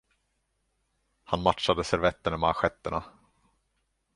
[1.23, 3.03] Han matchade servetterna med assietterna.